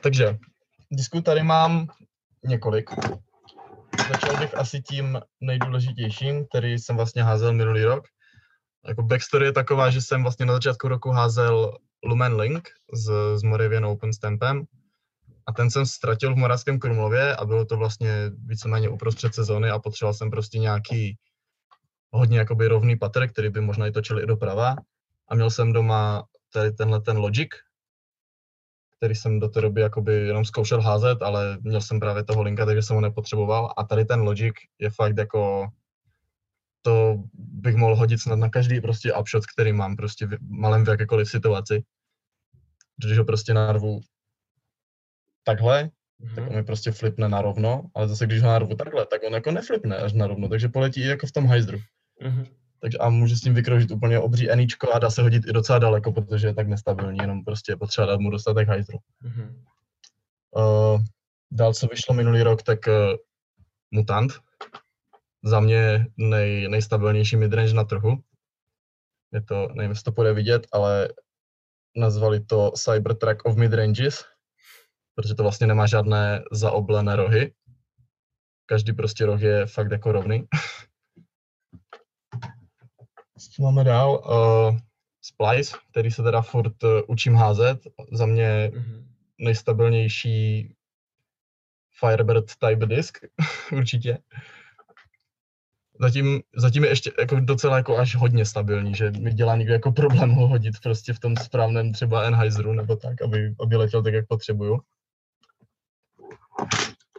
Takže, 0.01 0.37
disku 0.91 1.21
tady 1.21 1.43
mám 1.43 1.87
několik. 2.45 2.89
Začal 4.09 4.37
bych 4.37 4.57
asi 4.57 4.81
tím 4.81 5.19
nejdůležitějším, 5.41 6.45
který 6.45 6.79
jsem 6.79 6.95
vlastně 6.95 7.23
házel 7.23 7.53
minulý 7.53 7.83
rok. 7.83 8.03
Jako 8.87 9.03
backstory 9.03 9.45
je 9.45 9.51
taková, 9.51 9.89
že 9.89 10.01
jsem 10.01 10.23
vlastně 10.23 10.45
na 10.45 10.53
začátku 10.53 10.87
roku 10.87 11.09
házel 11.09 11.77
Lumen 12.05 12.35
Link 12.35 12.69
s, 12.93 13.35
s 13.35 13.43
Moravian 13.43 13.85
Open 13.85 14.13
Stampem 14.13 14.65
a 15.45 15.53
ten 15.53 15.71
jsem 15.71 15.85
ztratil 15.85 16.33
v 16.33 16.37
Moravském 16.37 16.79
Krumlově 16.79 17.35
a 17.35 17.45
bylo 17.45 17.65
to 17.65 17.77
vlastně 17.77 18.31
víceméně 18.45 18.89
uprostřed 18.89 19.35
sezóny 19.35 19.69
a 19.69 19.79
potřeboval 19.79 20.13
jsem 20.13 20.31
prostě 20.31 20.59
nějaký 20.59 21.17
hodně 22.11 22.37
jakoby 22.37 22.67
rovný 22.67 22.95
patr, 22.95 23.27
který 23.27 23.49
by 23.49 23.61
možná 23.61 23.87
i 23.87 23.91
točil 23.91 24.19
i 24.19 24.25
doprava. 24.25 24.75
A 25.27 25.35
měl 25.35 25.49
jsem 25.49 25.73
doma 25.73 26.23
tady 26.53 26.71
tenhle 26.71 27.01
ten 27.01 27.17
Logic, 27.17 27.49
který 28.97 29.15
jsem 29.15 29.39
do 29.39 29.49
té 29.49 29.61
doby 29.61 29.81
jakoby 29.81 30.13
jenom 30.13 30.45
zkoušel 30.45 30.81
házet, 30.81 31.21
ale 31.21 31.57
měl 31.61 31.81
jsem 31.81 31.99
právě 31.99 32.23
toho 32.23 32.41
linka, 32.41 32.65
takže 32.65 32.81
jsem 32.81 32.95
ho 32.95 33.01
nepotřeboval. 33.01 33.73
A 33.77 33.83
tady 33.83 34.05
ten 34.05 34.21
Logic 34.21 34.53
je 34.79 34.89
fakt 34.89 35.17
jako, 35.17 35.67
to 36.81 37.23
bych 37.33 37.75
mohl 37.75 37.95
hodit 37.95 38.21
snad 38.21 38.35
na 38.35 38.49
každý 38.49 38.81
prostě 38.81 39.13
upshot, 39.13 39.45
který 39.45 39.73
mám 39.73 39.95
prostě 39.95 40.25
v 40.27 40.37
malém 40.41 40.85
v 40.85 40.89
jakékoliv 40.89 41.29
situaci. 41.29 41.83
Když 42.97 43.17
ho 43.17 43.25
prostě 43.25 43.53
narvu 43.53 44.01
takhle, 45.43 45.83
mm-hmm. 45.83 46.35
tak 46.35 46.47
on 46.47 46.55
mi 46.55 46.63
prostě 46.63 46.91
flipne 46.91 47.29
na 47.29 47.41
rovno, 47.41 47.83
ale 47.95 48.07
zase 48.07 48.25
když 48.25 48.41
ho 48.41 48.47
narvu 48.47 48.75
takhle, 48.75 49.05
tak 49.05 49.21
on 49.27 49.33
jako 49.33 49.51
neflipne 49.51 49.97
až 49.97 50.13
na 50.13 50.27
rovno, 50.27 50.49
takže 50.49 50.69
poletí 50.69 51.01
jako 51.05 51.27
v 51.27 51.31
tom 51.31 51.45
hajzdru. 51.47 51.77
Mm-hmm. 52.21 52.45
Takže 52.81 52.97
a 52.97 53.09
může 53.09 53.35
s 53.35 53.41
tím 53.41 53.53
vykrožit 53.53 53.91
úplně 53.91 54.19
obří 54.19 54.51
eníčko 54.51 54.93
a 54.93 54.99
dá 54.99 55.09
se 55.09 55.21
hodit 55.21 55.43
i 55.47 55.53
docela 55.53 55.79
daleko, 55.79 56.11
protože 56.11 56.47
je 56.47 56.53
tak 56.53 56.67
nestabilní, 56.67 57.17
jenom 57.21 57.43
prostě 57.43 57.71
je 57.71 57.77
potřeba 57.77 58.07
dát 58.07 58.19
mu 58.19 58.29
dostatek 58.29 58.67
hajzdru. 58.67 58.97
Mm-hmm. 59.23 59.55
Uh, 60.55 61.01
dál, 61.51 61.73
co 61.73 61.87
vyšlo 61.87 62.15
minulý 62.15 62.41
rok, 62.41 62.63
tak 62.63 62.79
uh, 62.87 62.93
Mutant. 63.91 64.31
Za 65.43 65.59
mě 65.59 66.05
nej, 66.17 66.67
nejstabilnější 66.69 67.37
midrange 67.37 67.73
na 67.73 67.83
trhu. 67.83 68.23
Je 69.33 69.41
to, 69.41 69.67
nevím, 69.73 69.91
jestli 69.91 70.03
to 70.03 70.11
bude 70.11 70.33
vidět, 70.33 70.67
ale 70.71 71.09
nazvali 71.95 72.39
to 72.39 72.71
Cybertruck 72.71 73.45
of 73.45 73.55
Midranges, 73.55 74.25
protože 75.15 75.35
to 75.35 75.43
vlastně 75.43 75.67
nemá 75.67 75.87
žádné 75.87 76.43
zaoblené 76.51 77.15
rohy. 77.15 77.53
Každý 78.65 78.93
prostě 78.93 79.25
roh 79.25 79.41
je 79.41 79.65
fakt 79.65 79.91
jako 79.91 80.11
rovný. 80.11 80.47
Co 83.55 83.63
máme 83.63 83.83
dál? 83.83 84.11
Uh, 84.11 84.77
Splice, 85.21 85.77
který 85.91 86.11
se 86.11 86.23
teda 86.23 86.41
furt 86.41 86.83
uh, 86.83 87.01
učím 87.07 87.35
házet. 87.35 87.79
Za 88.11 88.25
mě 88.25 88.71
mm-hmm. 88.73 89.05
nejstabilnější 89.39 90.75
Firebird 91.99 92.45
type 92.59 92.85
disk, 92.85 93.17
určitě. 93.71 94.17
Zatím, 96.01 96.41
zatím 96.55 96.83
je 96.83 96.89
ještě 96.89 97.11
jako 97.19 97.39
docela 97.39 97.77
jako 97.77 97.97
až 97.97 98.15
hodně 98.15 98.45
stabilní, 98.45 98.95
že 98.95 99.11
mi 99.11 99.33
dělá 99.33 99.55
někdo 99.55 99.73
jako 99.73 99.91
problém 99.91 100.31
ho 100.31 100.47
hodit 100.47 100.73
prostě 100.83 101.13
v 101.13 101.19
tom 101.19 101.37
správném 101.37 101.93
třeba 101.93 102.23
Enheiseru 102.23 102.73
nebo 102.73 102.95
tak, 102.95 103.21
aby, 103.21 103.55
aby 103.61 103.75
letěl 103.75 104.03
tak, 104.03 104.13
jak 104.13 104.27
potřebuju. 104.27 104.79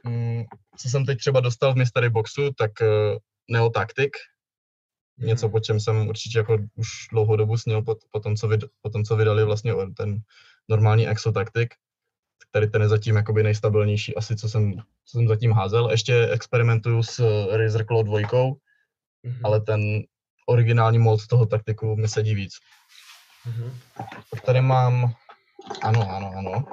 Mm, 0.04 0.44
co 0.76 0.88
jsem 0.88 1.06
teď 1.06 1.18
třeba 1.18 1.40
dostal 1.40 1.74
v 1.74 1.76
Mystery 1.76 2.10
Boxu, 2.10 2.52
tak 2.52 2.70
uh, 2.80 3.18
Neo 3.50 3.70
Tactic, 3.70 4.12
něco, 5.18 5.48
po 5.48 5.60
čem 5.60 5.80
jsem 5.80 6.08
určitě 6.08 6.38
jako 6.38 6.58
už 6.74 6.88
dlouhou 7.12 7.36
dobu 7.36 7.56
snil 7.56 7.82
po, 7.82 7.96
po, 8.10 8.20
tom, 8.20 8.36
co 8.36 8.48
vyd, 8.48 8.64
po 8.82 8.90
tom, 8.90 9.04
co 9.04 9.16
vydali 9.16 9.44
vlastně 9.44 9.72
ten 9.96 10.18
normální 10.68 11.08
exotaktik. 11.08 11.74
Tady 12.50 12.66
ten 12.66 12.82
je 12.82 12.88
zatím 12.88 13.16
jakoby 13.16 13.42
nejstabilnější 13.42 14.16
asi, 14.16 14.36
co 14.36 14.48
jsem, 14.48 14.74
co 15.04 15.18
jsem 15.18 15.28
zatím 15.28 15.52
házel. 15.52 15.90
Ještě 15.90 16.28
experimentuju 16.28 17.02
s 17.02 17.18
Razer 17.56 17.86
Claw 17.86 18.04
2, 18.04 18.20
mm-hmm. 19.24 19.40
ale 19.44 19.60
ten 19.60 19.80
originální 20.46 20.98
mod 20.98 21.26
toho 21.26 21.46
taktiku 21.46 21.96
mi 21.96 22.08
sedí 22.08 22.34
víc. 22.34 22.52
Mm-hmm. 23.46 23.72
Tady 24.46 24.60
mám, 24.60 25.14
ano, 25.82 26.10
ano, 26.10 26.32
ano, 26.36 26.64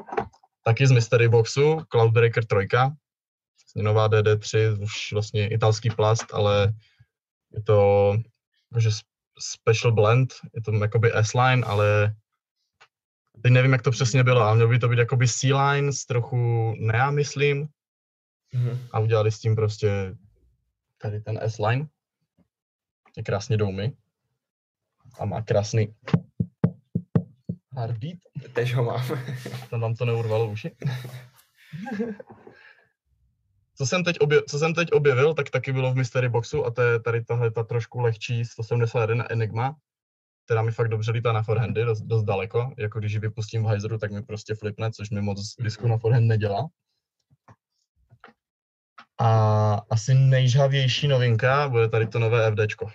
taky 0.63 0.87
z 0.87 0.91
Mystery 0.91 1.29
Boxu, 1.29 1.81
Cloudbreaker 1.89 2.45
3, 2.45 2.55
vlastně 2.71 3.83
nová 3.83 4.09
DD3, 4.09 4.81
už 4.83 5.13
vlastně 5.13 5.47
italský 5.47 5.89
plast, 5.89 6.33
ale 6.33 6.73
je 7.53 7.63
to 7.63 8.13
jakože 8.71 8.89
special 9.39 9.91
blend, 9.91 10.33
je 10.55 10.61
to 10.61 10.71
jakoby 10.75 11.11
S-line, 11.13 11.63
ale 11.65 12.15
teď 13.43 13.51
nevím, 13.51 13.71
jak 13.73 13.81
to 13.81 13.91
přesně 13.91 14.23
bylo, 14.23 14.41
ale 14.41 14.55
mělo 14.55 14.69
by 14.69 14.79
to 14.79 14.89
být 14.89 14.99
jakoby 14.99 15.27
C-line 15.27 15.93
s 15.93 16.05
trochu 16.05 16.73
nea, 16.79 17.11
myslím. 17.11 17.67
Mm-hmm. 18.53 18.77
A 18.91 18.99
udělali 18.99 19.31
s 19.31 19.39
tím 19.39 19.55
prostě 19.55 20.15
tady 20.97 21.19
ten 21.19 21.39
S-line. 21.41 21.87
Je 23.17 23.23
krásně 23.23 23.57
doumy. 23.57 23.93
A 25.19 25.25
má 25.25 25.41
krásný 25.41 25.95
heartbeat. 27.71 28.17
Tež 28.53 28.75
ho 28.75 28.83
mám. 28.83 29.01
Tam 29.69 29.81
vám 29.81 29.95
to 29.95 30.05
neurvalo 30.05 30.51
uši. 30.51 30.75
Co 33.75 33.85
jsem, 33.85 34.03
teď 34.03 34.19
obje, 34.19 34.41
co 34.43 34.59
jsem 34.59 34.73
teď 34.73 34.91
objevil, 34.91 35.33
tak 35.33 35.49
taky 35.49 35.73
bylo 35.73 35.93
v 35.93 35.95
Mystery 35.95 36.29
Boxu 36.29 36.65
a 36.65 36.71
to 36.71 36.81
je 36.81 36.99
tady 36.99 37.23
tahle 37.23 37.51
ta 37.51 37.63
trošku 37.63 37.99
lehčí 37.99 38.45
171 38.45 39.31
Enigma, 39.31 39.75
která 40.45 40.61
mi 40.61 40.71
fakt 40.71 40.87
dobře 40.87 41.11
lítá 41.11 41.31
na 41.31 41.43
forehandy, 41.43 41.85
dost, 41.85 42.01
dost 42.01 42.23
daleko. 42.23 42.73
Jako 42.77 42.99
když 42.99 43.13
ji 43.13 43.19
vypustím 43.19 43.63
v 43.63 43.67
hyzeru, 43.67 43.97
tak 43.97 44.11
mi 44.11 44.23
prostě 44.23 44.55
flipne, 44.55 44.91
což 44.91 45.09
mi 45.09 45.21
moc 45.21 45.55
disku 45.59 45.87
na 45.87 45.97
forehand 45.97 46.27
nedělá. 46.27 46.67
A 49.19 49.73
asi 49.89 50.13
nejžhavější 50.13 51.07
novinka 51.07 51.69
bude 51.69 51.89
tady 51.89 52.07
to 52.07 52.19
nové 52.19 52.51
FDčko. 52.51 52.87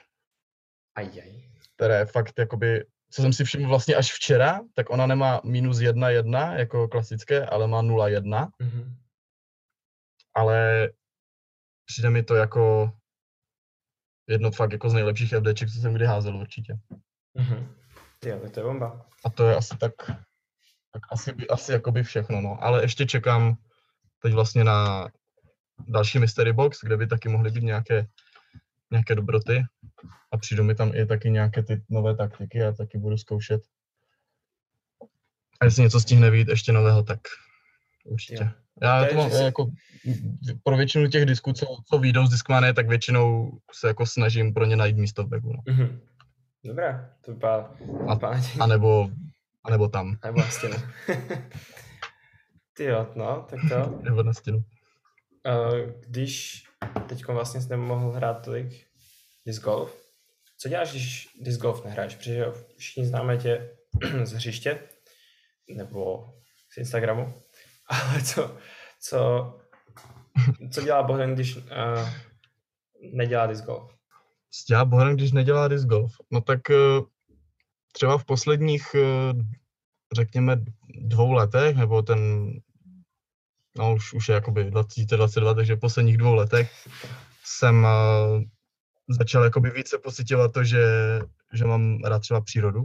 Ajaj. 0.95 1.43
Které 1.77 2.07
fakt 2.07 2.33
jakoby, 2.39 2.85
co 3.11 3.23
jsem 3.23 3.33
si 3.33 3.45
všiml 3.45 3.69
vlastně 3.69 3.95
až 3.95 4.13
včera, 4.13 4.61
tak 4.75 4.91
ona 4.91 5.07
nemá 5.07 5.41
minus 5.45 5.79
1,1 5.79 6.59
jako 6.59 6.89
klasické, 6.89 7.47
ale 7.47 7.67
má 7.67 7.83
0,1. 7.83 8.23
Mm-hmm 8.23 9.03
ale 10.35 10.89
přijde 11.85 12.11
mi 12.11 12.23
to 12.23 12.35
jako 12.35 12.93
jedno 14.29 14.51
fakt 14.51 14.73
jako 14.73 14.91
z 14.91 14.95
nejlepších 14.95 15.31
FDček, 15.31 15.69
co 15.69 15.81
jsem 15.81 15.95
kdy 15.95 16.07
házel 16.07 16.37
určitě. 16.37 16.79
Mm-hmm. 17.39 17.67
Jo, 18.25 18.51
to 18.51 18.61
je 18.61 18.65
bomba. 18.65 19.07
A 19.25 19.31
to 19.31 19.49
je 19.49 19.57
asi 19.57 19.77
tak, 19.79 19.93
tak 20.93 21.03
asi, 21.11 21.35
asi 21.51 21.73
jakoby 21.73 22.03
všechno, 22.03 22.41
no. 22.41 22.65
Ale 22.65 22.83
ještě 22.83 23.07
čekám 23.07 23.57
teď 24.19 24.33
vlastně 24.33 24.65
na 24.65 25.09
další 25.79 26.19
Mystery 26.19 26.53
Box, 26.53 26.79
kde 26.83 26.97
by 26.97 27.07
taky 27.07 27.29
mohly 27.29 27.51
být 27.51 27.65
nějaké, 27.65 28.07
nějaké 28.93 29.15
dobroty. 29.15 29.63
A 30.33 30.37
přijdu 30.37 30.65
mi 30.65 30.75
tam 30.75 30.95
i 30.95 31.07
taky 31.07 31.31
nějaké 31.31 31.63
ty 31.63 31.83
nové 31.91 32.17
taktiky 32.17 32.63
a 32.63 32.73
taky 32.73 32.99
budu 32.99 33.19
zkoušet. 33.19 33.63
A 35.61 35.65
jestli 35.65 35.83
něco 35.83 36.01
stihne 36.01 36.31
být 36.31 36.49
ještě 36.49 36.73
nového, 36.73 37.03
tak 37.03 37.21
určitě. 38.05 38.45
Jo. 38.45 38.51
Já 38.83 39.05
to 39.05 39.15
mám 39.15 39.31
jsi... 39.31 39.43
jako 39.43 39.71
pro 40.63 40.77
většinu 40.77 41.09
těch 41.09 41.27
disků, 41.27 41.53
co, 41.53 41.67
co 41.91 41.99
výjdou 41.99 42.27
z 42.27 42.31
Discmanie, 42.31 42.73
tak 42.73 42.89
většinou 42.89 43.59
se 43.73 43.89
jako 43.89 44.07
snažím 44.07 44.55
pro 44.55 44.65
ně 44.65 44.77
najít 44.77 44.97
místo 44.97 45.25
v 45.25 45.29
bagu. 45.29 45.53
No. 45.53 45.75
Mm-hmm. 45.75 45.99
Dobré, 46.65 47.11
to 47.25 47.33
vypadá... 47.33 47.71
A, 48.09 48.19
a, 48.61 48.67
nebo, 48.67 49.11
a 49.65 49.71
nebo 49.71 49.89
tam. 49.89 50.17
A 50.23 50.27
nebo 50.27 50.39
na 50.39 50.51
stěnu. 50.51 50.77
Ty 52.77 52.85
jo, 52.85 53.13
no, 53.15 53.47
tak 53.51 53.61
to. 53.69 54.01
nebo 54.03 54.23
na 54.23 54.33
stěnu. 54.33 54.65
Uh, 55.49 55.91
když 56.07 56.65
teď 57.09 57.27
vlastně 57.27 57.61
jsi 57.61 57.69
nemohl 57.69 58.11
hrát 58.13 58.45
tolik 58.45 58.87
disc 59.47 59.63
golf, 59.63 60.03
co 60.59 60.69
děláš, 60.69 60.91
když 60.91 61.29
disc 61.41 61.61
golf 61.61 61.85
nehráš? 61.85 62.17
Protože 62.17 62.47
všichni 62.77 63.07
známe 63.07 63.37
tě 63.37 63.77
z 64.25 64.33
hřiště 64.33 64.79
nebo 65.77 66.29
z 66.73 66.77
Instagramu, 66.79 67.35
ale 67.89 68.23
co, 68.23 68.57
co, 69.01 69.19
co 70.73 70.83
dělá 70.83 71.03
Bohdan, 71.03 71.35
když 71.35 71.57
uh, 71.57 71.63
nedělá 73.13 73.47
disc 73.47 73.65
golf? 73.65 73.91
Co 74.51 74.65
dělá 74.69 74.85
Bohdan, 74.85 75.17
když 75.17 75.33
nedělá 75.33 75.69
disc 75.69 75.85
golf? 75.85 76.13
No 76.31 76.41
tak 76.41 76.61
uh, 76.71 77.07
třeba 77.93 78.19
v 78.19 78.25
posledních, 78.25 78.95
eh, 78.95 79.35
řekněme, 80.17 80.57
dvou 81.01 81.33
letech, 81.33 81.77
nebo 81.77 82.03
ten, 82.03 82.51
no 83.77 83.95
už, 83.95 84.13
už 84.13 84.29
je 84.29 84.35
jakoby 84.35 84.65
2022, 84.65 85.55
takže 85.55 85.75
v 85.75 85.81
posledních 85.81 86.17
dvou 86.17 86.35
letech 86.35 86.89
jsem 87.45 87.85
uh, 87.85 88.43
začal 89.09 89.45
jakoby 89.45 89.71
více 89.71 89.99
pocitovat 89.99 90.53
to, 90.53 90.65
že, 90.65 90.85
že 91.53 91.65
mám 91.65 91.99
rád 92.05 92.19
třeba 92.19 92.41
přírodu, 92.41 92.85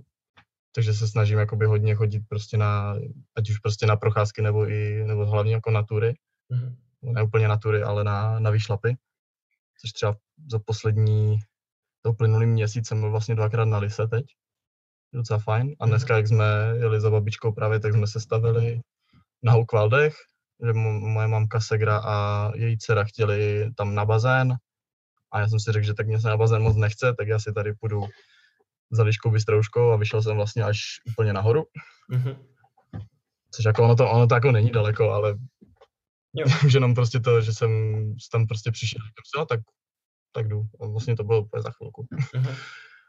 takže 0.76 0.94
se 0.94 1.08
snažím 1.08 1.38
jakoby 1.38 1.66
hodně 1.66 1.96
chodit 1.96 2.22
prostě 2.30 2.58
na, 2.58 2.96
ať 3.36 3.50
už 3.50 3.58
prostě 3.58 3.86
na 3.86 3.96
procházky 3.96 4.42
nebo 4.42 4.70
i, 4.70 5.04
nebo 5.06 5.26
hlavně 5.26 5.54
jako 5.54 5.72
na 5.72 5.84
tury. 5.84 6.14
Mm-hmm. 6.52 6.76
Ne 7.02 7.24
úplně 7.24 7.48
na 7.48 7.58
tury, 7.58 7.84
ale 7.84 8.04
na, 8.04 8.40
na 8.40 8.50
výšlapy. 8.50 8.98
Což 9.82 9.92
třeba 9.92 10.16
za 10.52 10.60
poslední, 10.60 11.40
to 12.02 12.10
uplynulý 12.12 12.46
měsíc 12.46 12.88
jsem 12.88 13.00
byl 13.00 13.12
vlastně 13.12 13.36
dvakrát 13.36 13.66
na 13.66 13.78
Lise 13.78 14.08
teď. 14.08 14.26
Docela 15.14 15.40
fajn. 15.40 15.76
A 15.80 15.86
mhm. 15.86 15.92
dneska, 15.92 16.18
jak 16.18 16.28
jsme 16.28 16.46
jeli 16.80 17.02
za 17.02 17.10
babičkou 17.10 17.52
právě, 17.52 17.80
tak 17.80 17.94
jsme 17.94 18.08
se 18.08 18.20
stavili 18.20 18.82
na 19.44 19.52
Houkvaldech, 19.52 20.16
že 20.66 20.74
moje 20.74 21.28
mamka 21.28 21.60
Segra 21.60 21.98
a 21.98 22.52
její 22.56 22.78
dcera 22.78 23.04
chtěli 23.04 23.72
tam 23.76 23.96
na 23.96 24.06
bazén. 24.06 24.56
A 25.32 25.40
já 25.40 25.48
jsem 25.48 25.60
si 25.60 25.72
řekl, 25.72 25.86
že 25.86 25.94
tak 25.94 26.08
mě 26.08 26.20
se 26.20 26.28
na 26.28 26.38
bazén 26.38 26.62
moc 26.62 26.76
nechce, 26.76 27.14
tak 27.18 27.28
já 27.28 27.40
si 27.40 27.54
tady 27.54 27.74
půjdu 27.74 28.04
za 28.92 29.04
Liškou 29.04 29.32
Bystrouškou 29.32 29.92
a 29.92 29.96
vyšel 29.96 30.22
jsem 30.22 30.36
vlastně 30.36 30.64
až 30.64 30.80
úplně 31.08 31.34
nahoru. 31.34 31.64
Mm-hmm. 32.12 32.38
Což 33.52 33.66
jako 33.66 33.84
ono 33.84 33.96
to, 33.96 34.12
ono 34.12 34.28
to 34.28 34.36
jako 34.36 34.52
není 34.52 34.72
daleko, 34.72 35.12
ale 35.12 35.38
jo. 36.34 36.46
už 36.66 36.74
jenom 36.74 36.96
prostě 36.96 37.20
to, 37.20 37.42
že 37.42 37.54
jsem 37.54 37.72
tam 38.32 38.48
prostě 38.48 38.72
přišel, 38.72 39.02
říkám 39.02 39.46
tak, 39.48 39.60
tak 40.32 40.48
jdu. 40.48 40.62
A 40.82 40.88
vlastně 40.88 41.16
to 41.16 41.24
bylo 41.24 41.42
úplně 41.42 41.62
za 41.62 41.72
chvilku. 41.72 42.08
Mm-hmm. 42.12 42.56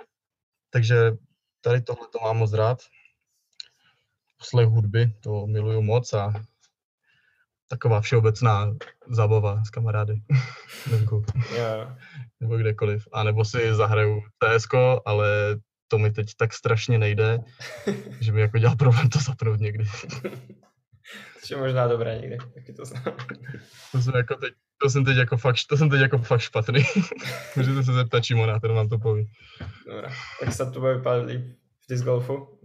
Takže 0.71 1.13
tady 1.61 1.83
tohle 1.83 2.07
to 2.13 2.19
mám 2.25 2.37
moc 2.37 2.53
rád. 2.53 2.79
Poslech 4.39 4.69
hudby, 4.69 5.13
to 5.21 5.47
miluju 5.47 5.83
moc 5.83 6.13
a 6.13 6.33
taková 7.69 8.01
všeobecná 8.01 8.75
zábava 9.09 9.65
s 9.65 9.71
kamarády. 9.71 10.23
Venku. 10.91 11.25
Yeah. 11.55 11.99
nebo 12.41 12.57
kdekoliv. 12.57 13.09
A 13.13 13.23
nebo 13.23 13.45
si 13.45 13.75
zahraju 13.75 14.23
TSK, 14.39 14.75
ale 15.05 15.57
to 15.89 15.99
mi 15.99 16.11
teď 16.11 16.35
tak 16.37 16.55
strašně 16.55 16.99
nejde, 16.99 17.39
že 18.21 18.33
mi 18.33 18.41
jako 18.41 18.59
dělá 18.59 18.77
problém 18.77 19.09
to 19.09 19.19
zapnout 19.19 19.61
někdy. 19.61 19.85
Což 21.41 21.51
je 21.51 21.57
možná 21.57 21.87
dobré 21.87 22.19
někdy, 22.19 22.39
taky 22.55 22.73
to 22.73 22.85
znám. 22.85 23.17
To 23.93 24.03
jsem, 24.03 24.15
jako 24.17 24.35
teď, 24.35 24.53
to 24.83 24.91
jsem 24.91 25.05
teď 25.05 25.17
jako 25.17 25.37
fakt, 25.37 25.57
to 25.69 25.77
jsem 25.77 25.91
teď 25.91 26.01
jako 26.01 26.19
fakt 26.19 26.41
špatný. 26.41 26.83
Můžete 27.57 27.83
se 27.83 27.93
zeptat 27.93 28.25
Šimona, 28.25 28.61
ten 28.61 28.73
vám 28.73 28.89
to 28.89 28.99
poví. 28.99 29.31
Dobrá, 29.87 30.13
tak 30.41 30.53
se 30.53 30.71
to 30.71 30.81
bude 30.81 30.95
vypadat 30.95 31.27
líp 31.27 31.41
v 31.85 31.89
disc 31.91 32.05
golfu. 32.05 32.59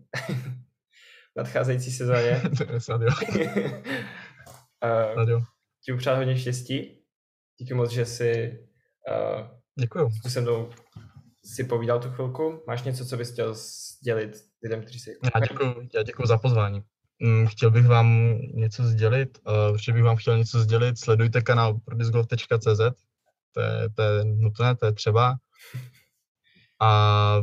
nadcházející 1.38 1.91
sezóně. 1.91 2.41
Snad 2.77 3.01
jo. 3.01 3.10
Jo. 5.27 5.41
Ti 5.85 5.93
upřát 5.93 6.17
hodně 6.17 6.37
štěstí. 6.37 6.99
Díky 7.59 7.73
moc, 7.73 7.91
že 7.91 8.05
jsi 8.05 8.59
uh, 9.09 9.47
Děkuju. 9.79 10.09
se 10.27 10.41
mnou 10.41 10.69
si 11.45 11.63
povídal 11.63 11.99
tu 11.99 12.09
chvilku. 12.09 12.63
Máš 12.67 12.83
něco, 12.83 13.05
co 13.05 13.17
bys 13.17 13.31
chtěl 13.31 13.53
sdělit 13.53 14.31
lidem, 14.63 14.81
kteří 14.81 14.99
si... 14.99 15.15
Já 15.35 15.39
děkuji, 15.39 15.89
já 15.95 16.03
děkuji 16.03 16.27
za 16.27 16.37
pozvání. 16.37 16.83
Mm, 17.19 17.47
chtěl 17.47 17.71
bych 17.71 17.87
vám 17.87 18.37
něco 18.53 18.83
sdělit, 18.83 19.37
uh, 19.47 19.73
určitě 19.73 19.93
bych 19.93 20.03
vám 20.03 20.17
chtěl 20.17 20.37
něco 20.37 20.59
sdělit, 20.59 20.99
sledujte 20.99 21.41
kanál 21.41 21.73
prodisgolf.cz, 21.85 22.77
to 23.51 23.61
je, 23.61 23.89
to 23.95 24.01
je 24.01 24.25
nutné, 24.25 24.75
to 24.75 24.85
je 24.85 24.93
třeba. 24.93 25.37
A 26.81 27.39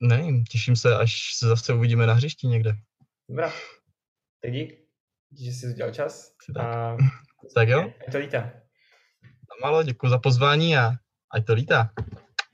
nevím, 0.00 0.44
těším 0.44 0.76
se, 0.76 0.96
až 0.96 1.34
se 1.34 1.46
zase 1.46 1.74
uvidíme 1.74 2.06
na 2.06 2.12
hřišti 2.12 2.46
někde. 2.46 2.72
Dobrá, 3.28 3.52
tak 4.42 4.52
dík, 4.52 4.87
že 5.32 5.50
jsi 5.50 5.66
udělal 5.66 5.92
čas. 5.92 6.32
Tak. 6.54 6.64
A... 6.64 6.96
tak 7.54 7.68
jo. 7.68 7.92
Ať 8.06 8.12
to 8.12 8.18
lítá. 8.18 8.52
Malo, 9.62 9.82
děkuji 9.82 10.08
za 10.08 10.18
pozvání 10.18 10.76
a 10.76 10.90
ať 11.34 11.46
to 11.46 11.54
lítá. 11.54 11.90